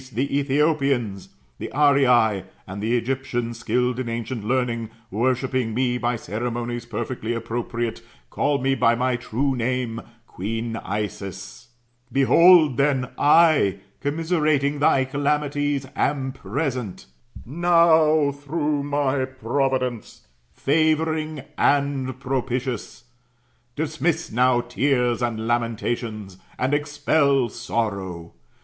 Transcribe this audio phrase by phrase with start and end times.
[0.13, 1.29] the Ethiopians,
[1.59, 8.01] the Arii, and the Egyptians skilled in ancient learning, worshipping me by ceremonies perfectly appropriate,
[8.31, 11.67] call me by my true name, queen Isis.
[12.11, 17.05] Behold then, I, commiserating thy calamities, am present;
[17.45, 18.33] I am
[19.35, 20.17] present,
[20.51, 23.03] favouring and propitious.
[23.75, 28.33] Dismiss now tears and lamentations, and expel sorrow.